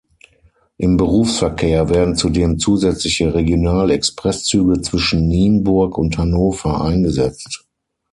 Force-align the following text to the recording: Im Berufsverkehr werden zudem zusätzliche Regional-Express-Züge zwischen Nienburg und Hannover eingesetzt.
Im 0.77 0.97
Berufsverkehr 0.97 1.89
werden 1.91 2.15
zudem 2.15 2.57
zusätzliche 2.57 3.35
Regional-Express-Züge 3.35 4.81
zwischen 4.81 5.27
Nienburg 5.27 5.95
und 5.99 6.17
Hannover 6.17 6.81
eingesetzt. 6.83 7.67